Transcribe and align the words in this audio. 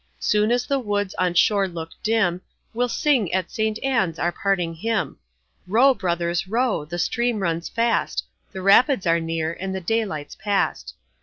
Soon 0.17 0.51
as 0.51 0.65
the 0.65 0.79
woods 0.79 1.13
on 1.19 1.35
shore 1.35 1.67
look 1.67 1.91
dim, 2.01 2.41
We'll 2.73 2.89
sing 2.89 3.31
at 3.31 3.51
St. 3.51 3.77
Ann's 3.83 4.17
our 4.17 4.31
parting 4.31 4.73
hymn. 4.73 5.19
Row, 5.67 5.93
brothers, 5.93 6.47
row, 6.47 6.85
the 6.85 6.97
stream 6.97 7.37
runs 7.39 7.69
fast, 7.69 8.23
The 8.51 8.63
Rapids 8.63 9.05
are 9.05 9.19
near 9.19 9.53
and 9.59 9.75
the 9.75 9.79
daylight's 9.79 10.33
past. 10.33 10.95